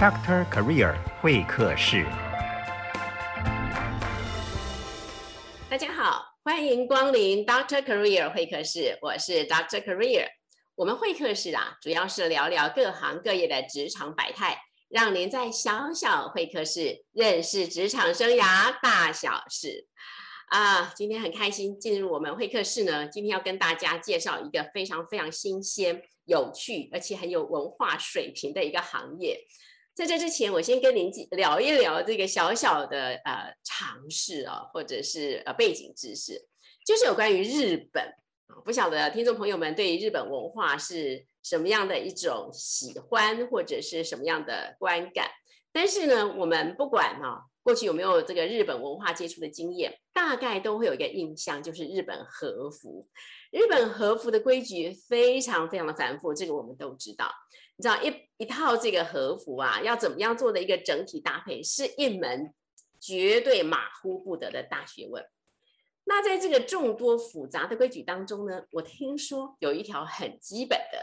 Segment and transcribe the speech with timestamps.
[0.00, 2.06] Doctor Career 会客室。
[5.68, 10.24] 大家好，欢迎光临 Doctor Career 会客室，我是 Doctor Career。
[10.74, 19.86] 我们会客室啊，主要是聊聊各行各业的职场百态，让您在小小会客室认识职场生涯大小事。
[20.48, 23.06] 啊，今天很开心进入我们会客室呢。
[23.06, 29.38] 今天要跟大家介绍一个非常非常新鲜、有趣，而且很有文化水平的一个行业。
[30.00, 36.40] 在这之前，我先跟您聊一聊这个小小的呃常识啊，或者是呃背景知识，
[36.86, 38.10] 就是有关于日本。
[38.64, 45.28] 不晓得听众朋友们对日本文化是什么样的一种喜欢，或者是什么样的观感？
[45.70, 47.44] 但是呢，我们不管哈。
[47.62, 49.94] 过去有没有这个日本文化接触的经验？
[50.14, 53.06] 大概都会有一个印象，就是日本和服。
[53.52, 57.30] 日本和服的规矩非常非常的繁复，这个我们都知道。
[57.80, 62.52] 你知道一一套这个和服啊，要怎么样做的一个整体搭配，是一门
[63.00, 65.24] 绝对马虎不得的大学问。
[66.04, 71.02] 那在这个众多复杂的规矩当中呢，我听说有一条很基本的，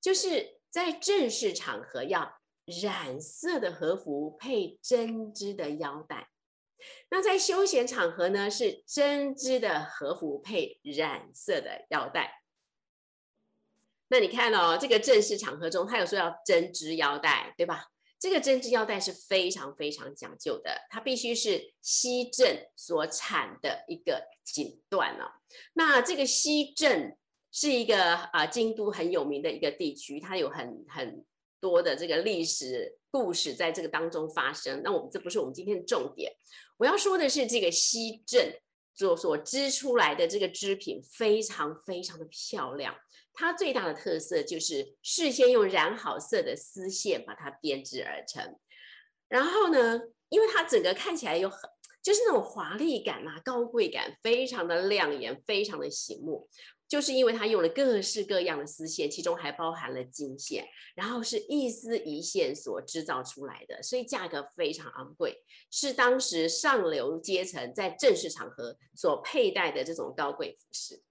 [0.00, 2.36] 就是在正式场合要。
[2.82, 6.28] 染色的和服配针织的腰带，
[7.10, 12.37] 那在休闲场合呢是针织的和服配染色的腰带。
[14.08, 17.86] 那你看哦，这个正式场合中，他有说要针织腰带，对吧？
[18.18, 25.30] 这个针织腰带是非常非常讲究的，它必须是西镇所产的一个锦缎哦。
[25.74, 27.16] 那这个西镇
[27.52, 31.24] 是一个啊京都很有名的一个地区，它有很很。
[31.60, 36.32] 多的这个历史故事在这个当中发生，那我们这不是我们今天的重点。
[36.76, 38.54] 我要说的是，这个西镇
[38.94, 42.94] 所所织出来的这个织品非常非常的漂亮。
[43.38, 48.58] 它最大的特色就是事先用染好色的丝线把它编织而成。
[49.28, 51.70] 然后呢，因为它整个看起来有很
[52.02, 56.48] 就是那种华丽感啊、高贵感，非常的亮眼，非常的醒目。
[56.88, 71.02] 就是因为它用了各式各样的丝线，其中还包含了金线，然后是一丝一线所制造出来的，所以价格非常昂贵，是当时上流阶层在正式场合所佩戴的这种高贵服饰。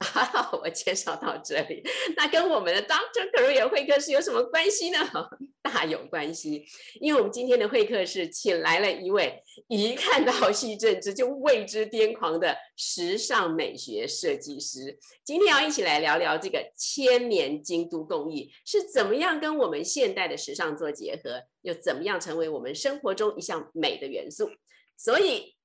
[0.62, 1.82] 我介绍到这里，
[2.16, 4.98] 那跟我们的 Doctor Career 会客室有什么关系呢？
[5.62, 6.66] 大有关系，
[7.00, 14.98] 因为我们今天的会客室请来了一位一看到西政治就为之癫狂的时尚美学设计师。
[15.24, 24.50] 今天要一起来聊聊这个千年京都工艺是怎么样跟我们现代的时尚做结合，又怎么样成为我们生活中一项美的元素。
[24.98, 25.56] 所以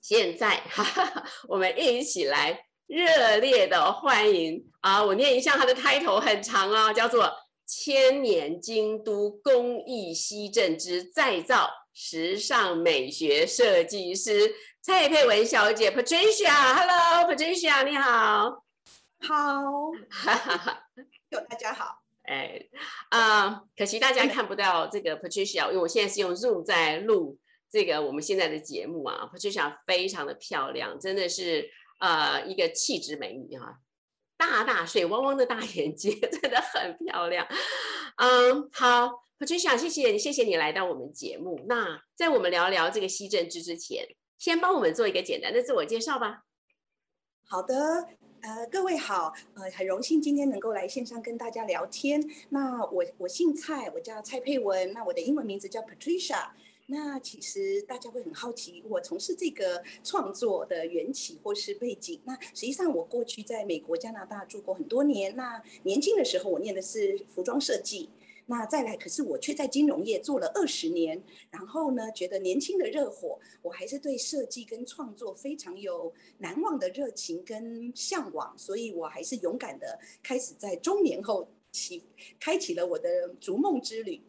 [0.00, 2.65] 现在哈 哈我们一起来。
[2.86, 5.04] 热烈的欢迎啊！
[5.04, 7.32] 我念一下它的开头，很长啊，叫做
[7.66, 18.62] “千年京都工艺西镇之再造时尚美学设计师”蔡佩文小姐 Patricia，Hello Patricia，你好，
[19.20, 19.90] 好，
[21.30, 22.68] 有大家好，哎，
[23.08, 27.36] 啊，可惜大家看不到这个 Patricia，因为我现在是用 Zoom 在录
[27.68, 31.68] 这个我们现在的节目啊，Patricia 非常的漂亮，真的是。
[31.98, 33.80] 呃，一个气质美女哈，
[34.36, 37.46] 大大水汪汪的大眼睛， 真的很漂亮。
[38.16, 41.64] 嗯，好，Patricia，谢谢你，谢谢你来到我们节目。
[41.66, 44.06] 那在我们聊聊这个西政之之前，
[44.38, 46.42] 先帮我们做一个简单的自我介绍吧。
[47.48, 48.08] 好的，
[48.40, 52.22] 呃，各位好，呃，很荣幸今天能够来线上跟大家聊天。
[52.50, 56.50] 那我我姓蔡，我叫蔡佩文，那我的英文名字叫 Patricia。
[56.88, 62.20] 那其实大家会很好奇，我从事这个创作的缘起或是背景。
[62.24, 65.34] 那实际上我过去在美国、加拿大住过很多年。
[65.34, 68.08] 那年轻的时候我念的是服装设计。
[68.48, 71.20] 那再来，可是我却在金融业做了二十年。
[71.50, 78.56] 然后呢，觉得年轻的热火，我还是对设计跟创作非常有难忘的热情跟向往。
[78.56, 82.04] 所以我还是勇敢的开始在中年后起
[82.38, 84.20] 开启了我的逐梦之旅。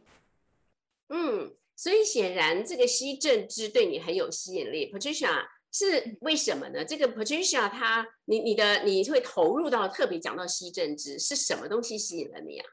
[1.09, 1.53] 嗯。
[1.77, 6.83] 所以显然，这个西政治对你很有吸引力，Patricia 是为什么呢？
[6.83, 12.65] 这个 Patricia 她，你你的你会投入到特别讲到西政治，是什么东西吸引了你啊？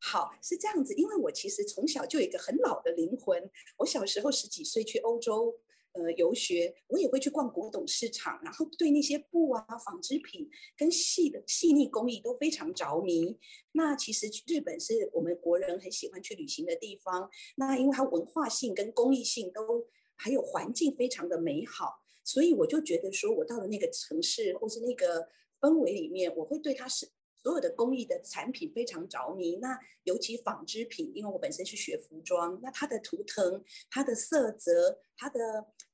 [0.00, 5.58] 好，是这样子，因为我其实从小就有一个很老的灵魂，我小时候十几岁去欧洲。
[5.92, 13.38] 呃，游学我也会去逛古董市场，然后对那些布啊、纺织品跟细的细腻工艺都非常着迷。
[13.72, 17.28] 那其实日本是我们国人很喜欢去旅行的地方。
[17.56, 25.28] 那因为它文化性跟工艺性都还有环境非常的美好，所以我就觉得说，我到了那个城市或是那个
[25.60, 27.08] 氛围里面，我会对它是
[27.42, 29.56] 所有的工艺的产品非常着迷。
[29.56, 35.38] 那尤其纺织品，因为我本身是学服装，那它的图腾、它的色泽、它的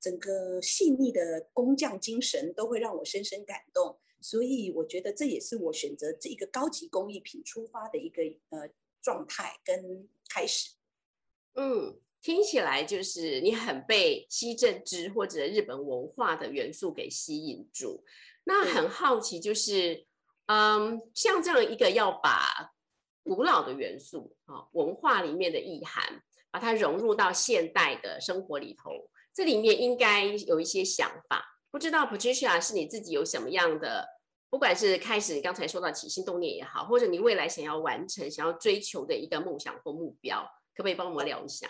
[0.01, 3.99] 整个细腻的工匠精神，都会让我深深感动。
[4.21, 8.71] 所以我觉得这也是我选择这一个高级工艺品出发的一个呃
[9.03, 10.75] 状态跟开始。
[11.55, 12.01] 嗯。
[12.25, 18.03] 听起来就是你很被西政织或者日本文化的元素给吸引住。
[18.45, 20.07] 那很好奇，就是
[20.47, 22.73] 嗯，像这样一个要把
[23.23, 28.91] 古老的元素啊，文化里面的意涵，把它融入到现代的生活里头，
[29.33, 31.43] 这里面应该有一些想法。
[31.71, 34.07] 不知道 Patricia 是你自己有什么样的，
[34.51, 40.43] 不管是开始刚才说到起心动念也好，或者你未来想要完成、想要追求的一个梦想或目标，
[40.75, 41.67] 可不可以帮我们聊一下？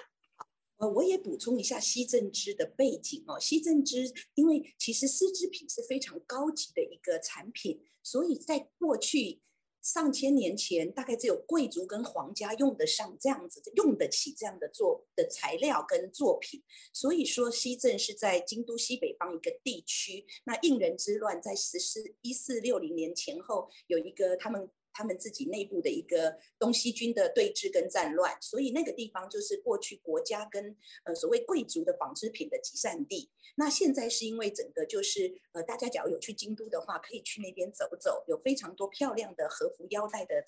[0.89, 3.39] 我也补充一下西正织的背景哦。
[3.39, 9.41] 西正织，因为其实丝织品是非常高级的一个产品，所以在过去
[9.83, 16.63] 上千年前，大概只有贵族跟皇家用得上这样子，用得起这样的做的材料跟作品。
[16.93, 20.25] 所以说，西正是在京都西北方一个地区。
[20.45, 24.71] 那应人之乱在十四一四六零年前后，有一个他们。
[24.95, 30.75] 他们自己内部的一个东西军的对峙跟战乱，所以那个地方就是过去国家跟
[31.05, 33.29] 呃所谓贵族的纺织品的集散地。
[33.57, 40.45] 那现在是因为整个就是呃大家假如有去京都的话，可以去那边走走，有非常多漂亮的和服腰带的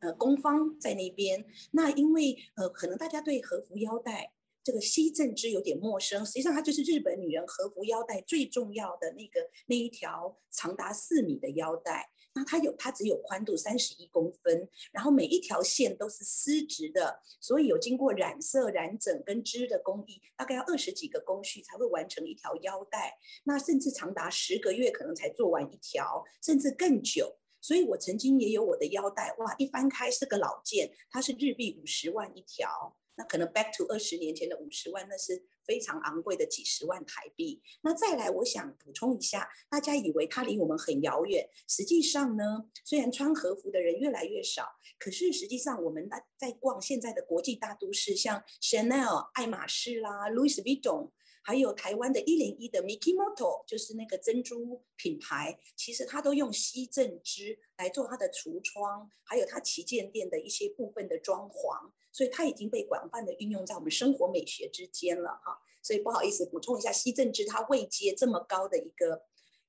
[0.00, 1.46] 呃工坊在那边。
[1.70, 4.32] 那因为呃可能大家对和服腰带
[4.64, 12.10] 这个西正织有点陌生，实际上它就是日本女人和服腰带最重要的那个那一条长达四米的腰带。
[12.32, 23.18] 那它有，它只有宽度三十一公分，然后每一条线都是丝织的，所以有经过染色、染整跟织的工艺，大概要二十几个工序才会完成一条腰带。
[23.44, 27.38] 那甚至长达十个月可能才做完一条，甚至更久。
[27.60, 32.96] 所以我曾经也有我的腰带，哇，一翻开是个老件，它是日币五十万一条。
[33.16, 35.44] 那可能 back to 二十年前的五十万，那是。
[35.70, 37.62] 非常昂贵的几十万台币。
[37.82, 44.64] 那再来，我想补充一下，大家以为它离我们很遥远，实际上呢，虽然穿和服的人越来越少，
[44.98, 61.90] 可是实际上我们在在逛现在的国际大都市，像 Chanel、爱马仕啦、Louis Vuitton，还有台湾的一零一的 Mikimoto，就是那个珍珠品牌，其实它都用西正织来做它的橱窗，还有它旗舰店的一些部分的装潢。
[62.12, 69.22] 所以它已经被广泛的运用在我们生活美学之间了哈，所以不好意思补充一下，西正织它未接这么高的一个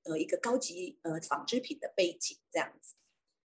[0.05, 2.95] 呃一个高级呃纺织品的背景这样子，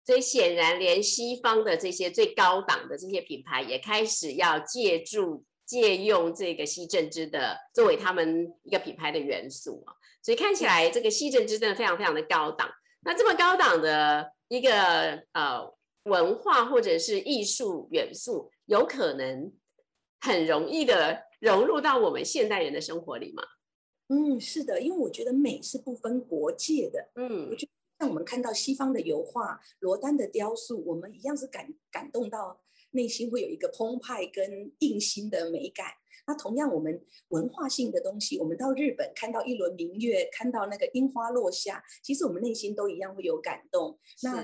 [0.05, 12.69] 所以显然连西方的这些最高档的这些品牌也开始要借助借用这个西正之的作为他们一个品牌的元素啊，所以看起来这个西正之真的非常非常的高档，
[13.01, 15.73] 那这么高档的一个呃
[16.03, 18.51] 文化或者是艺术元素。
[18.67, 19.53] 有可能
[20.21, 23.43] 很容易的融入到我们现代人的生活里吗？
[24.07, 27.11] 嗯，是的，因为我觉得美是不分国界的。
[27.13, 32.59] 嗯，我觉得像我们看到西方的油画、罗丹的雕塑，我们一样是感感动到
[32.95, 35.87] 内心会有一个澎湃跟印心的美感。
[36.27, 43.99] 那同样，我们文化性的东西，我们到日本看到一轮明月，看到那个樱花落下，其实我们内心都一样会有感动。
[44.23, 44.43] 那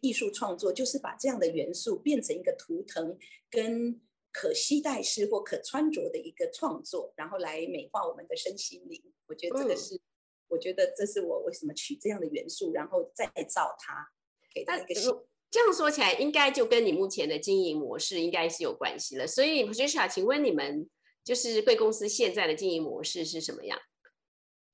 [0.00, 3.18] 艺术创作就是把这样的元素变成一个图腾，
[3.50, 4.00] 跟
[4.32, 9.02] 可携带式或可穿着的一个创作，然后来美化我们的身心灵。
[9.26, 10.00] 我觉得这个是，
[10.48, 14.08] 我觉得这是我为什么取这样的元素，然后再造它，
[14.54, 15.26] 给它一个。
[15.52, 19.26] 这样说起来，应该就跟你目前的经营模式应该是有关系了。
[19.26, 20.88] 所以，Patricia，请问你们
[21.22, 23.78] 就是贵公司现在的经营模式是什么样？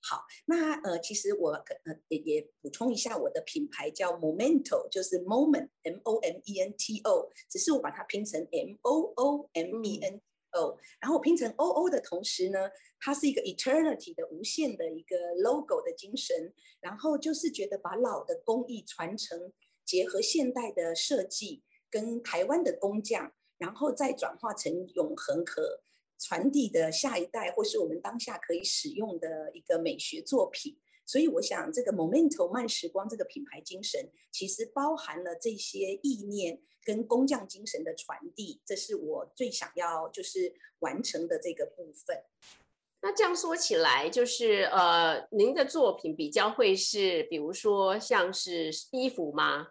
[0.00, 10.20] 好，那呃，其实我呃也也补充一下，我的品牌叫 Momento，就是 Moment，M O M E N T O，只是我把它拼成 M O O M E N
[10.52, 12.70] O，然后我拼成 O O 的同时呢，
[13.00, 19.52] 它是一个 Eternity 的无限的一个 logo 的精神，然后就是觉得把老的工艺传承，
[19.88, 25.80] 结合现代的设计跟台湾的工匠，然后再转化成永恒可。
[26.20, 30.76] 传递的下一代，或是我们当下可以使用的一个美学作品，
[31.06, 42.24] 所以我想这个 Momento 慢时光这个品牌精神，其实包含了这些意念跟工匠精神的传递，这是我最想要就是完成的这个部分。
[43.00, 49.68] 那这样说起来，就是呃，您的作品比较会是，比如说像是衣服吗？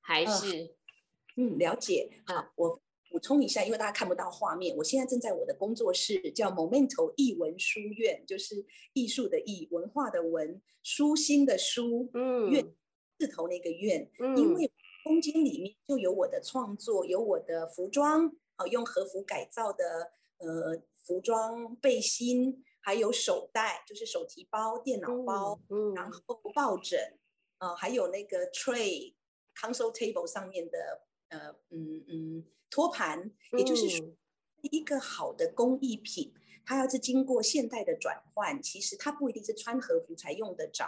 [0.00, 0.76] 还是
[1.36, 2.10] 嗯，了解。
[2.26, 2.80] 好，我。
[3.12, 12.72] 补充一下，因为大家看不到画面，我现在正在我的工作室，叫 Momento 艺文书院，就是艺术的艺，文化的文，舒心的舒，嗯，院
[13.18, 14.08] 字头那个院。
[14.36, 14.70] 因为
[15.02, 27.18] 空间里面就有我的创作，有我的服装，呃，用和服改造的呃服装、背心，还有手袋，就是手提包、电脑包，嗯，然后抱枕，
[27.58, 29.14] 呃，还有那个 tray、
[29.60, 34.06] console table 上面的呃嗯嗯托盘，也就是说
[34.62, 36.32] 一个好的工艺品。
[36.64, 40.86] 它要是经过现代的转换，其实它不一定是穿和服才用得着，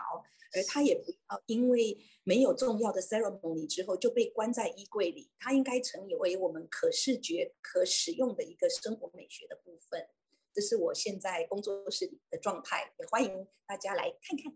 [0.52, 5.30] 而它也不要因为没有重要的 ceremony 之后就被关在衣柜里。
[5.40, 10.06] 它应该成为我们可视觉、可使用的一个生活美学的部分。
[10.54, 14.54] 这是我现在工作室里的状态，也欢迎大家来看看。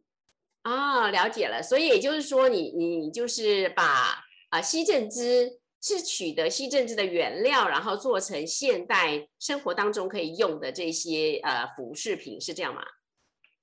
[0.68, 1.62] 啊，了解了。
[1.62, 5.60] 所以也就是说，你你就是把啊西正之。
[5.78, 12.82] 是取得西政治的原料，然后做成现代生活当中可以用的这些呃服饰品，是这样吗？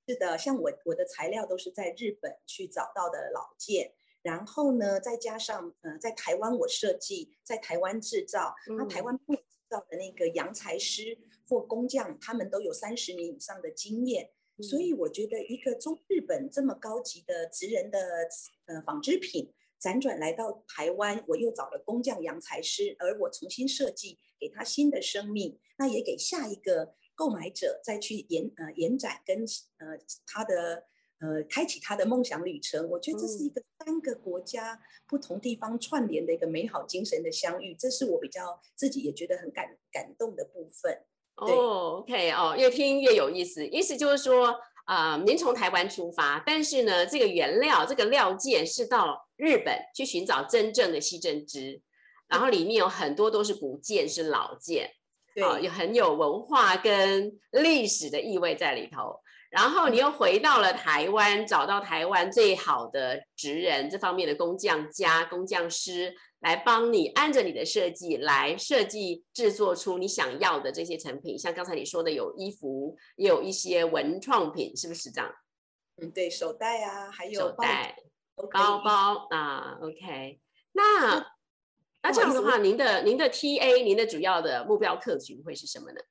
[0.08, 8.56] 是的，像我我的材料都是在日本去找到的老件，然后呢，再加上呃在台湾我设计，在台湾制造。
[8.78, 11.18] 那台湾布制造的那个洋裁师
[11.50, 14.30] 或工匠，他们都有三十年以上的经验，
[14.62, 18.00] 所以我觉得一个中日本这么高级的职人的
[18.66, 19.54] 呃纺织品。
[19.82, 30.86] 辗转来到台湾，我又找了工匠洋裁师，而我重新设计，给他新的生命，那也给下一个购买者再去延呃延展跟呃他的
[31.20, 32.90] 呃开启他的梦想旅程。
[32.92, 41.04] 我觉得这是一个三个国家不同地方串联的一个美好精神的相遇，这是我比较自己也觉得很感感动的部分。
[41.36, 44.56] 哦，OK 哦，越听越有意思，意思就是说。
[44.86, 51.82] 啊，您从台湾出发，但是呢，这个原料、这个料件是到日本去寻找真正的西正织，
[52.28, 54.92] 然后里面有很多都是古件，是老件，
[55.42, 59.18] 啊，有很有文化跟历史的意味在里头。
[59.50, 66.14] 然后你又回到了台湾，找到台湾最好的职人这方面的工匠家、工匠师。
[66.44, 75.34] 来帮你按着你的设计来设计制作出你想要的这些成品，像刚才你说的有衣服，也有一些文创品，是不是这样？
[76.02, 77.96] 嗯，对，手袋啊，还有手袋、
[78.36, 79.78] 包包啊。
[79.82, 80.40] OK，
[80.74, 81.26] 那
[82.02, 86.02] 那这样的话，您的您的 TA，您的主要的目标客群会是什么呢？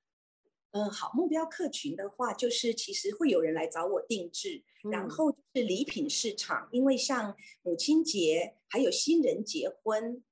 [0.73, 10.23] 嗯，好，目标客群的话，就是其实会有人来找我定制，然后是礼品市场，因为像母亲节还有新人结婚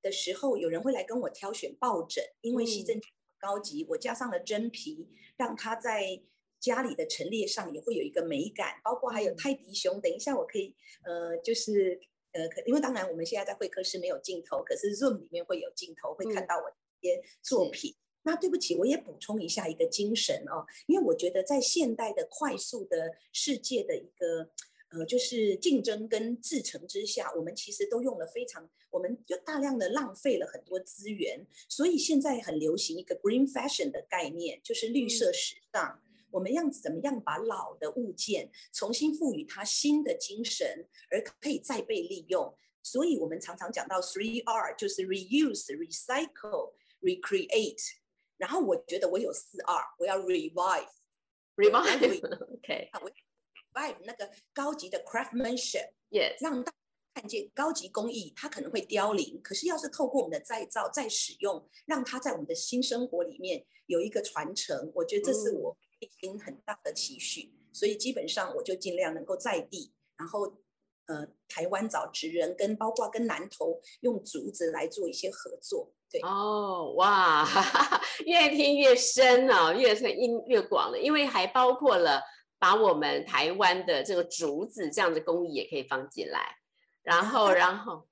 [0.00, 2.98] 的时候，有人会来跟我挑选抱枕，因为西正
[3.38, 6.22] 高级，我加上了真皮，让它在
[6.58, 12.00] 家里的陈列上也会有一个美感，包括还有泰迪熊，等一下我可以呃，就是
[12.32, 17.94] 呃，可因为当然我们现在在会客室没有镜头，可是 Zoom 里面会有镜头，会看到我一些作品。
[18.22, 24.50] 那对不起，我也补充一下一个精神哦，因为我觉得在现代的快速的世界的一个
[24.90, 36.02] 呃，就是竞争跟制成之下，我们其实都用了非常，我们就大量的浪费了很多资源，所以现在很流行一个 green fashion 的概念，就是绿色时尚。
[36.32, 42.52] 我们要怎么样把老的物件重新赋予它新的精神，而可以再被利用？
[42.82, 47.99] 所以我们常常讲到 three R，就是 reuse、recycle、recreate。
[48.40, 56.78] 然后我觉得我有四二我要 revive，revive，OK， 啊，我 revive 那个高级的 craftsmanship，yes，让大家
[57.14, 67.52] 看见高级工艺，它可能会凋零，可是要是透过我们的再造、再使用，让它在我们的新生活里面有一个传承，我觉得这是我内心很大的期许。
[67.72, 70.58] 所以基本上我就尽量能够在地，然后
[71.06, 75.92] 呃，台湾找职人，跟包括跟南投用竹子来做一些合作。
[76.22, 82.20] 哦，哇，哈 哈越听越深哦，越听越广了，因为还包括了
[82.58, 86.56] 把我们台湾的这个竹子这样的工艺也可以放进来，
[87.02, 88.08] 然后，然后，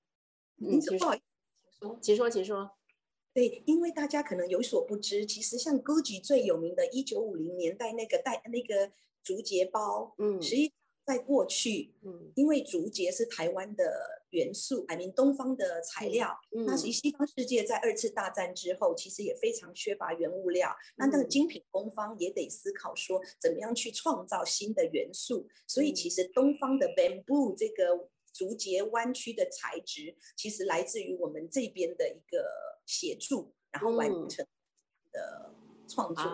[0.61, 1.17] 嗯，请说，
[2.00, 2.71] 请说，请说。
[3.35, 10.73] 对，因为大家可能有所不知，其实像 GUCCI 最有名的一九五零年代那个带那个竹节包，嗯，实际
[11.05, 14.17] 在过去，嗯，因为竹节是台湾的。
[14.30, 20.75] 元素，I mean 东方的材料，那其实西方世界在二次大战之后，其实也非常缺乏原物料。
[20.97, 25.49] 那那个精品工坊也得思考说，怎么样去创造新的元素。
[25.66, 32.47] 所以其实东方的 bamboo 这个竹节弯曲的材质，其实来自于我们这边的一个
[32.87, 34.47] 协助，然后完成
[35.12, 35.54] 的
[35.88, 36.25] 创作。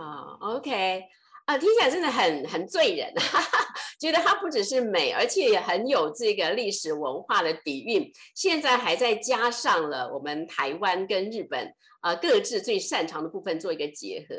[0.41, 1.05] OK。
[1.47, 3.13] 啊，听起来真的很很醉人，
[4.01, 8.11] 觉得它不只是美，而且也很有这个历史文化的底蕴。
[8.35, 14.35] 现在还在加上了我们台湾跟日本啊各自最擅长的部分做一个结合，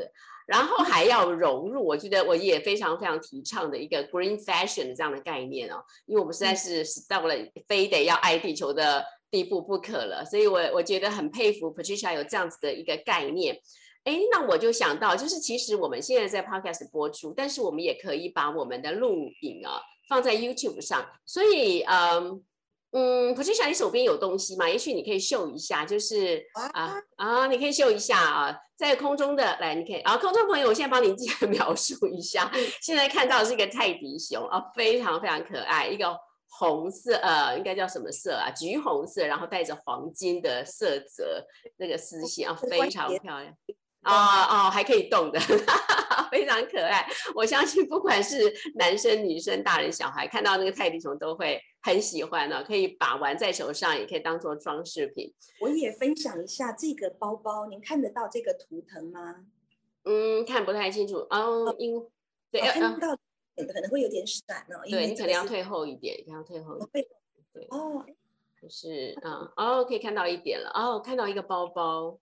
[0.47, 1.85] 然后还要融入。
[1.85, 7.35] 我觉得我也非常非常提倡的一个 green fashion 的这样的概念哦，因为我们实在是到了
[7.67, 9.05] 非得要爱地球的。
[9.31, 10.23] 地步不可了。
[10.23, 13.59] 所以我我觉得很佩服 Patricia 有这样子的一个概念。
[14.05, 21.05] 哎，那我就想到，就是其实我们现在在 Podcast 播出，但是我们也可以把我们的录影啊放在 YouTube 上。
[21.25, 22.43] 所以，嗯
[22.91, 24.69] 嗯，Patricia，你手边有东西吗？
[24.69, 32.51] 也许你可以秀一下，就是啊啊，你可以秀一下啊，在空中的来，你可以啊，空中朋友，我现在帮你自己 描述一下。
[32.81, 36.15] 现在看到是一个泰迪熊啊，非常非常可爱，一个
[36.47, 38.51] 红色呃，应该叫什么色啊？
[38.51, 41.45] 橘红色，然后带着黄金的色泽，
[41.77, 43.51] 那个丝线啊，非常漂亮。
[44.05, 45.39] 啊哦，还可以动的，
[46.31, 47.05] 非常可爱。
[47.33, 52.63] 我相信不管是男生、女生、大人、小孩，看到那个泰迪熊都会很喜欢哦。
[52.65, 55.33] 可以把玩在手上，也可以当做装饰品。
[55.59, 59.45] 我也分享一下这个包包，您看得到这个图腾吗？
[60.03, 61.17] 嗯，看不太清楚。
[61.29, 61.99] 哦，因
[62.51, 63.15] 对看不到
[63.55, 64.81] 可能会有点闪哦。
[64.87, 67.05] 对你可能要退后一点，要退后一点。
[67.51, 68.05] 对哦，
[68.69, 70.69] 是嗯哦，可以看到一点了。
[70.75, 72.19] 哦，看到一个包包，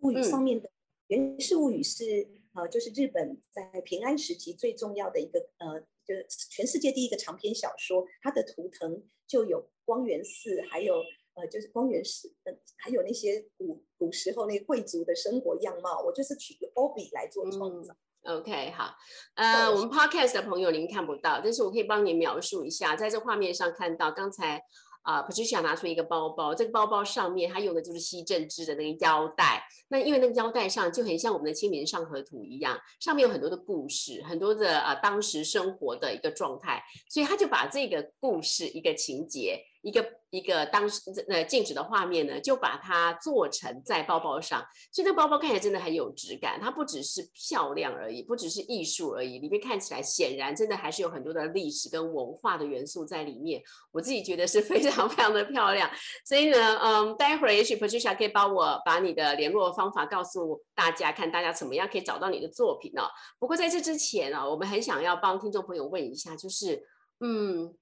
[0.00, 0.68] 物语上面的。
[1.08, 8.06] 《源氏物语》是呃，就是日本在平安时期最重要的一个呃，就是全世界第一个长篇小说。
[8.22, 11.02] 它的图腾就有光源寺，还有
[11.34, 16.02] 呃，就是光源寺，呃，还有那些古古时候那贵族的生活样貌。
[16.04, 17.94] 我就是取个 obi 来做创造。
[18.24, 18.94] OK，好，
[19.34, 24.62] 呃，我们 Podcast 的朋友您看不到，但是我可以帮您描述一下，在这画面上看到刚才。
[25.02, 29.62] 啊，Patricia 拿出一个包包，这个包包上面他用的就是西镇织的那个腰带。
[29.88, 39.62] 那因为那个腰带上就很像我们的《清明上河图》一样，上面有很多的故事，很多的啊当时生活的一个状态，所以他就把这个故事一个情节。
[39.82, 46.58] 一个一个当时呃静止的画面呢，就把它做成在包包上，所以那包包看起来真的很有质感。
[46.60, 53.60] 它不只是漂亮而已，不只是艺术而已，里面看起来显然真的还是有很多的历史跟文化的元素在里面。
[53.90, 55.90] 我自己觉得是非常 非常的漂亮。
[56.24, 63.02] 所以呢，嗯，待会儿也许 Patricia 可以帮我把你的联络方法告诉大家，看大家怎么样可以找到你的作品呢？
[63.38, 66.84] 不过在这之前呢，我们很想要帮听众朋友问一下，就是
[67.20, 67.74] 嗯。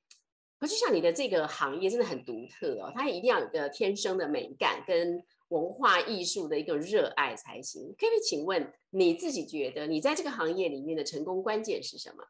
[0.60, 7.82] 可就像你的这个行业真的很独特哦，它一定要有个天生的美感跟文化艺术的一个热爱才行。
[7.98, 12.22] 可不可以请问你自己觉得你在这个行业里面的成功关键是什么？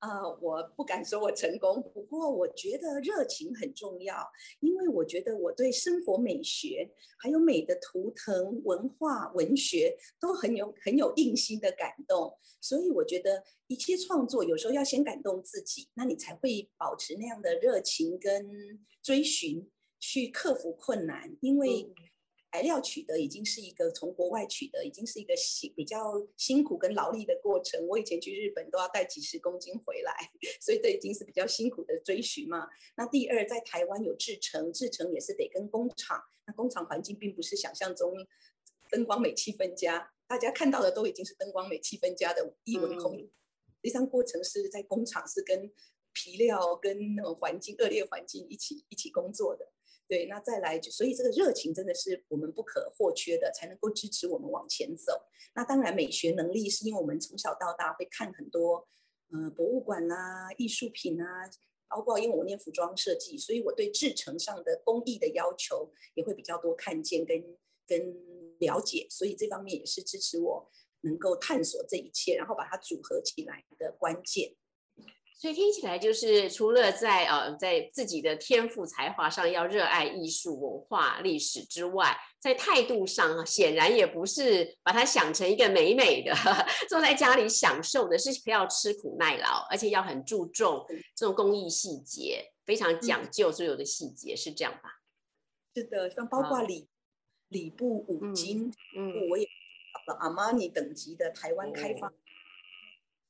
[0.00, 4.24] 呃，我不敢说我成功，不过我觉得热情很重要，
[4.60, 21.92] 因为我觉得我对生活美学还有美的图腾、文化、文学都很有很有硬心的感动，所以我觉得一切创作有时候要先感动自己，那你才会保持那样的热情跟追寻，去克服困难，因为。
[22.50, 27.86] 材料取得已经是一个从国外取得，已经是一个辛比较辛苦跟劳力的过程。
[27.86, 30.14] 我以前去日本都要带几十公斤回来，
[30.60, 32.66] 所以这已经是比较辛苦的追寻嘛。
[32.96, 36.22] 那第二，在台湾有制成，制成也是得跟工厂。
[36.46, 38.14] 那工厂环境并不是想象中
[38.90, 43.18] 灯光美、气分家，大家看到的都已经是灯光美、气分家的异文空。
[43.18, 43.28] 实
[43.82, 45.70] 际上过程是在工厂是跟
[46.14, 49.70] 皮料跟那种环境恶劣环境一起一起工作的。
[50.08, 55.12] 对，那再来，所以这个热情真的是我们不可或缺的，才能够支持我们往前走。
[55.54, 58.88] 那当然，美学能力是因为我们从小到大会看很多，
[59.30, 61.50] 呃，博物馆啊、艺术品啊，
[61.88, 67.42] 包括因为我念服装设计，所以我对制成上的工艺的要求也会比较多看见跟
[67.86, 68.16] 跟
[68.60, 70.70] 了解，所以这方面也是支持我
[71.02, 74.56] 能够探索这一切，然后把它组合起来的关键。
[75.40, 86.34] 所以听起来就是除了在呃在自己的天赋才华上要热爱艺术文化历史之外，在态度上啊显然也不是把它想成一个美美的
[86.90, 94.98] 坐在家里享受的，是要吃苦耐劳，而且要很注重这种工艺细节，非常讲究所有的细节，是这样吧？
[95.72, 96.88] 是的，像包括礼
[97.46, 99.44] 礼布五金，嗯，我也
[100.08, 102.12] 了阿玛尼等级的台湾开发。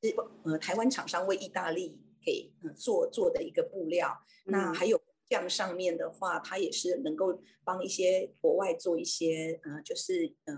[0.02, 10.54] 是呃，台湾厂商为意大利给做做的一个布料，那还有样上面的话，它也是能够帮一些国外做一些呃，就是呃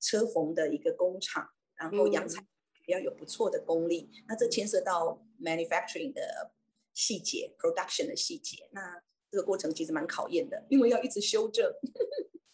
[0.00, 2.42] 车缝的一个工厂，然后洋裁
[2.86, 6.52] 要有不错的功力，那这牵涉到 manufacturing 的
[6.94, 11.70] 细节，production 的细节，那这个过程其实蛮考验的，因为要一直修正。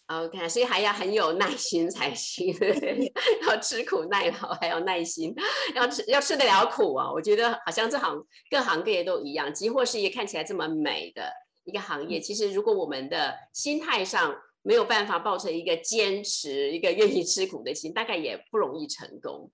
[0.07, 2.55] OK，所以还要很有耐心才行，
[3.49, 5.35] 要吃苦耐劳，还要耐心，
[5.75, 7.11] 要吃要吃得了苦啊！
[7.11, 11.33] 我觉得好像这行各行各业都一样，即或是一个看起来这么美的
[11.65, 19.51] 一个行业，其实如果我们的心态上没有办法抱成一个坚持、一个愿意吃苦的心，大概也不容易成功。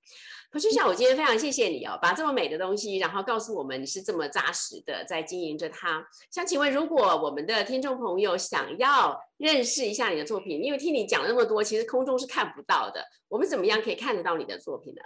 [0.51, 6.05] 可是像我今天非常谢谢你哦，把这么美的东西，然后告诉我们你是这么扎实的在经营着它。
[6.31, 15.03] 想请问，如果我们的听众朋友想要认识一下你的作品，因为听你讲了那么多，其实空中是看不到的，我们怎么样可以看得到你的作品呢？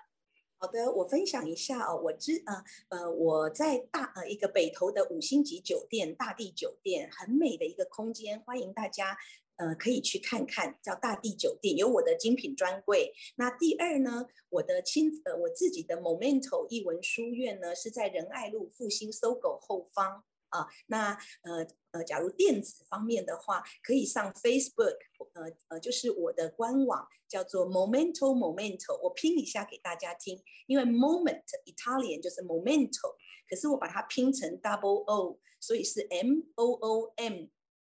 [0.56, 9.14] 好的，我分享一下哦，我知呃呃我在大呃一个北投的五星级酒店大地酒店，很美的一个空间，欢迎大家
[9.56, 13.12] 呃可以去看看，叫大地酒店，有我的精品专柜。
[13.36, 20.24] 那第二呢，我的亲呃我自己的 Momento 译文书院呢是在仁爱路复兴搜狗后方。
[20.50, 24.98] 啊，那呃呃，假如电子方面的话，可以上 Facebook，
[25.32, 33.16] 呃呃，就是我的官网叫做 Momento Momento，我拼一下给大家听，因为 Moment Italian 就是 Momento，
[33.50, 37.46] 可是我把它拼成 Double O，所以是 M O O M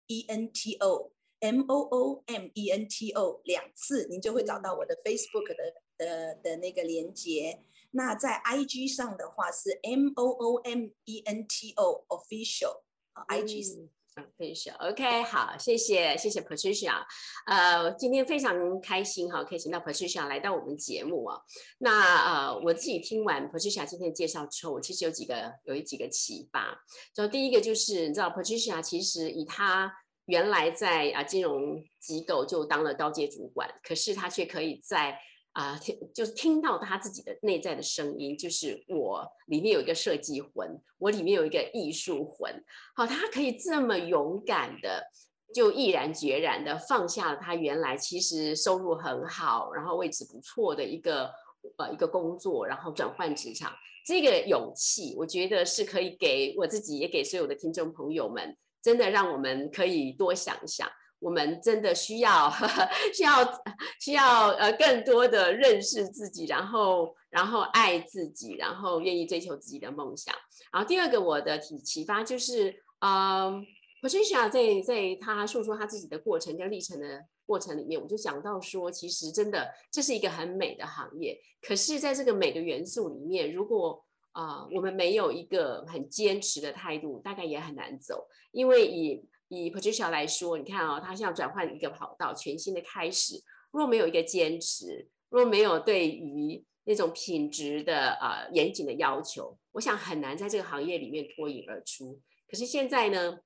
[0.08, 7.62] E N T O O，M O O M E N T O 两次，您就会找到我的 Facebook 的的的那个连接。
[7.92, 12.82] 那在 I G 上的话是 M O O M E N T O official
[13.14, 17.04] 啊，I G 是 official，OK，好，谢谢谢谢 Patricia，
[17.48, 21.42] 呃，今天非常开心哈，可以请到 Patricia 来到我们节目啊。
[21.80, 26.78] 那呃，我自己听完 Patricia 今天的介绍之后，我其实有几个有一几个启发。
[27.14, 29.92] 就第一个就是你知道 Patricia 其实以他
[30.30, 35.20] 原来在啊金融机构就当了高阶主管，可是他却可以在
[35.54, 42.64] 啊，听就听到他自己的内在的声音，就是我里面有一个设计魂，我里面有一个艺术魂。
[42.96, 45.04] 好，他可以这么勇敢的，
[45.52, 51.32] 就毅然决然的放下了他原来其实收入很好，然后位置不错的一个
[51.78, 53.74] 呃一个工作，然后转换职场。
[54.06, 60.90] 这个勇气，我觉得是可以给我自己，也给所有的听众朋友们，真的让我们可以多想想。
[61.20, 63.62] 我们真的需要呵呵 需要
[64.00, 70.34] 需要呃更多的认识自己，然后然后爱自己，然后愿意追求自己的梦想。
[70.72, 73.62] 然后第二个我的启启发就是，嗯
[74.02, 93.42] ，Patricia 在在他诉说他自己的过程跟历程的过程里面，我就想到说，其实真的这是一个很美的行业，可是在这个美的元素里面，如果啊我们没有一个很坚持的态度，大概也很难走，因为以以 Patricia 来说，你看哦，他现在转换一个跑道，全新的开始。
[93.72, 102.20] 若没有一个坚持，若没有对于那种品质的呃严谨的要求，我想很难在这个行业里面脱颖而出。
[102.50, 103.38] 可是现在呢，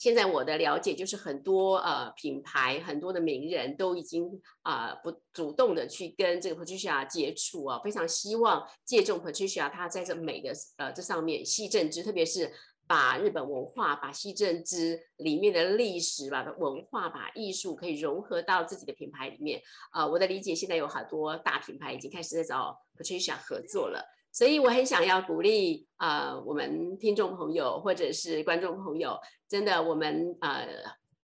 [0.00, 4.28] 现在我的了解就是很多呃品牌，很多的名人都已经
[4.62, 12.50] 啊不主动的去跟这个 Patricia 接触啊，非常希望借重 Patricia 她在这美的呃这上面细政治，特别是。
[12.90, 19.62] 把日本文化、把西政之里面的历史、把文化、把艺术可以融合到自己的品牌里面。
[19.92, 29.16] 啊，我的理解，现在有很多大品牌已经开始在找 Patricia 合作了，所以我很想要鼓励啊，我们听众朋友或者是观众朋友，
[29.50, 30.68] 真的，我们呃，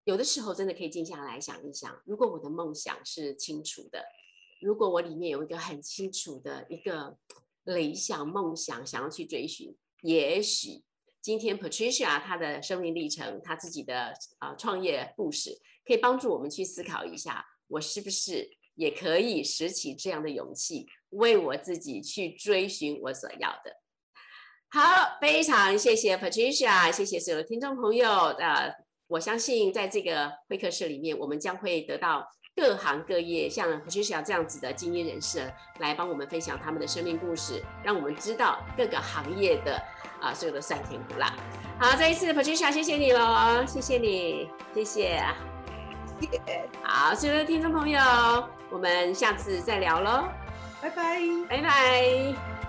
[0.05, 4.03] 有的时候真的可以静下来想一想，如果我的梦想是清楚的，
[4.59, 7.15] 如果我里面有一个很清楚的一个
[7.63, 10.83] 理想梦想想要去追寻，也许。
[11.21, 23.75] 今天 Patricia 她的生命历程，她自己的啊创业故事，可以帮助我们去思考一下，我是不是也可以拾起这样的勇气，为我自己去追寻我所要的。
[24.69, 24.81] 好，
[25.21, 28.09] 非常谢谢 Patricia，谢谢所有的听众朋友。
[28.09, 28.73] 呃，
[29.07, 39.81] 我相信在这个会客室里面，我们将会得到各行各业像 Patricia 这样子的精英人士来帮我们分享他们的生命故事，让我们知道各个行业的。
[40.19, 41.31] 啊，所有的酸甜苦辣，
[41.79, 45.23] 好，这一次 Patricia，谢谢你喽，谢谢你，谢谢，
[46.81, 47.99] 好，所有的听众朋友，
[48.71, 50.27] 我们下次再聊喽，
[50.81, 52.66] 拜拜，拜拜。